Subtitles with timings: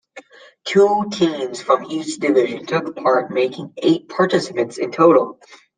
[0.65, 5.37] Two teams from each division took part, making eight participants in total.